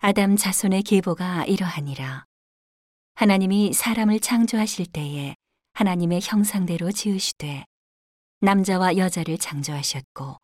아담 0.00 0.36
자손의 0.36 0.84
계보가 0.84 1.44
이러하니라. 1.46 2.24
하나님이 3.16 3.72
사람을 3.72 4.20
창조하실 4.20 4.86
때에 4.92 5.34
하나님의 5.72 6.20
형상대로 6.22 6.92
지으시되 6.92 7.64
남자와 8.40 8.96
여자를 8.96 9.38
창조하셨고 9.38 10.36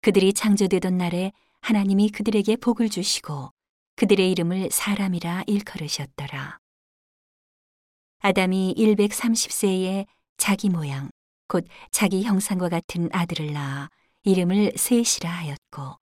그들이 0.00 0.32
창조되던 0.32 0.96
날에 0.98 1.30
하나님이 1.60 2.10
그들에게 2.10 2.56
복을 2.56 2.88
주시고 2.88 3.52
그들의 3.94 4.28
이름을 4.32 4.70
사람이라 4.72 5.44
일컬으셨더라. 5.46 6.58
아담이 8.18 8.74
130세에 8.76 10.06
자기 10.36 10.68
모양, 10.68 11.10
곧 11.46 11.64
자기 11.92 12.24
형상과 12.24 12.68
같은 12.68 13.08
아들을 13.12 13.52
낳아 13.52 13.88
이름을 14.24 14.72
셋이라 14.76 15.30
하였고, 15.30 15.96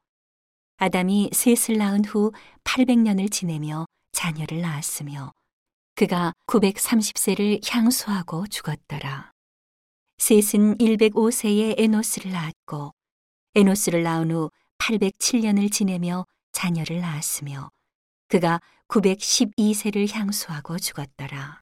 아담이 0.83 1.31
셋을 1.33 1.79
낳은 1.79 2.05
후 2.05 2.33
800년을 2.65 3.31
지내며 3.31 3.87
자녀를 4.11 4.63
낳았으며, 4.63 5.33
그가 5.95 6.33
930세를 6.49 7.61
향수하고 7.65 8.49
죽었더라. 8.49 9.31
셋은 10.19 10.79
105세에 10.79 11.79
에노스를 11.79 12.33
낳았고, 12.33 12.91
에노스를 13.55 14.03
낳은 14.03 14.33
후 14.33 14.51
807년을 14.79 15.71
지내며 15.71 16.27
자녀를 16.51 17.01
낳았으며, 17.01 17.71
그가 18.27 18.59
912세를 18.89 20.13
향수하고 20.13 20.81
죽었더라. 20.81 21.61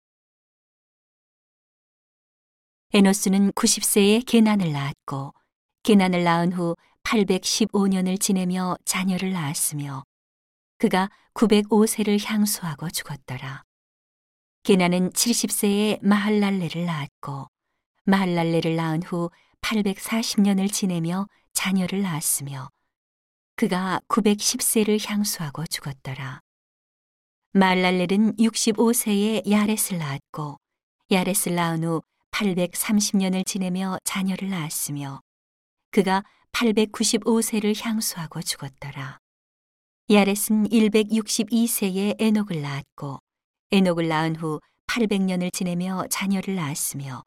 에노스는 2.95 3.53
90세에 3.53 4.25
게난을 4.27 4.73
낳았고 4.73 5.35
게난을 5.83 6.25
낳은 6.25 6.53
후 6.55 6.75
815년을 7.05 8.21
지내며 8.21 8.77
자녀를 8.85 9.33
낳았으며 9.33 10.05
그가 10.79 11.11
905세를 11.35 12.25
향수하고 12.25 12.91
죽었더라. 12.91 13.65
게난은 14.63 15.11
70세에 15.11 15.99
마할랄레를 16.03 16.85
낳았고 16.85 17.49
마할랄레를 18.05 18.77
낳은 18.77 19.03
후 19.03 19.31
840년을 19.61 20.73
지내며 20.73 21.27
자녀를 21.53 22.03
낳았으며 22.03 22.69
그가 23.57 24.01
910세를 24.09 25.07
향수하고 25.07 25.67
죽었더라. 25.67 26.41
마할랄렐은 27.53 28.37
65세에 28.37 29.51
야렛을 29.51 29.99
낳았고 29.99 30.59
야렛을 31.11 31.55
낳은 31.57 31.85
후 31.85 32.03
830년을 32.31 33.45
지내며 33.45 33.99
자녀를 34.05 34.49
낳았으며 34.49 35.21
그가 35.91 36.23
895세를 36.53 37.75
향수하고 37.85 38.43
죽었더라. 38.43 39.19
야렛은 40.11 40.69
162세에 40.69 42.17
에녹을 42.21 42.61
낳았고 42.63 43.19
에녹을 43.71 44.09
낳은 44.09 44.37
후 44.37 44.61
800년을 44.89 45.53
지내며 45.53 46.07
자녀를 46.11 46.57
낳았으며 46.57 47.23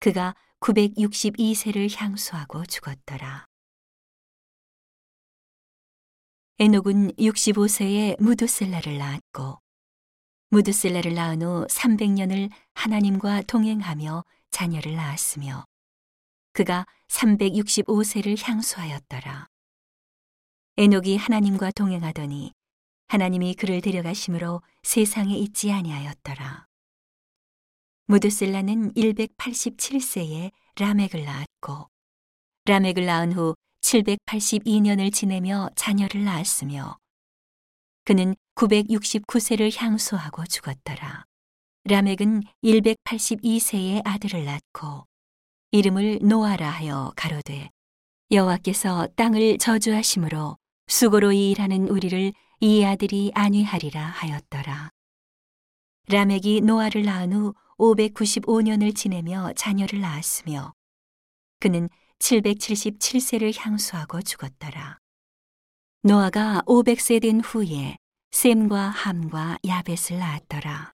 그가 0.00 0.34
962세를 0.60 1.94
향수하고 1.94 2.64
죽었더라. 2.64 3.44
에녹은 6.58 7.12
65세에 7.16 8.20
무두셀라를 8.22 8.96
낳았고 8.96 9.58
무두셀라를 10.50 11.14
낳은 11.14 11.42
후 11.42 11.66
300년을 11.68 12.50
하나님과 12.74 13.42
동행하며 13.42 14.24
자녀를 14.50 14.94
낳았으며 14.94 15.64
그가 16.52 16.86
365세를 17.08 18.36
향수하였더라. 18.42 19.48
에녹이 20.76 21.16
하나님과 21.16 21.70
동행하더니 21.72 22.52
하나님이 23.08 23.54
그를 23.54 23.80
데려가심으로 23.80 24.62
세상에 24.82 25.36
있지 25.36 25.70
아니하였더라. 25.70 26.66
무드셀라는 28.06 28.94
187세에 28.94 30.50
라멕을 30.76 31.24
낳았고 31.24 31.88
라멕을 32.64 33.06
낳은 33.06 33.32
후 33.32 33.54
782년을 33.82 35.12
지내며 35.12 35.70
자녀를 35.76 36.24
낳았으며 36.24 36.98
그는 38.04 38.34
969세를 38.54 39.76
향수하고 39.76 40.44
죽었더라. 40.46 41.24
라멕은 41.84 42.42
182세의 42.64 44.02
아들을 44.04 44.44
낳고 44.44 45.06
이름을 45.74 46.18
노아라 46.20 46.68
하여 46.68 47.14
가로되 47.16 47.70
여호와께서 48.30 49.08
땅을 49.16 49.56
저주하심으로 49.56 50.58
수고로 50.86 51.32
일하는 51.32 51.88
우리를 51.88 52.34
이 52.60 52.84
아들이 52.84 53.32
안위하리라 53.34 54.04
하였더라. 54.04 54.90
라멕이 56.08 56.60
노아를 56.60 57.04
낳은 57.04 57.32
후 57.32 57.54
595년을 57.78 58.94
지내며 58.94 59.54
자녀를 59.56 60.02
낳았으며 60.02 60.74
그는 61.58 61.88
777세를 62.18 63.58
향수하고 63.58 64.20
죽었더라. 64.20 64.98
노아가 66.02 66.60
500세 66.66 67.22
된 67.22 67.40
후에 67.40 67.96
셈과 68.30 68.90
함과 68.90 69.56
야벳을 69.66 70.18
낳았더라. 70.18 70.91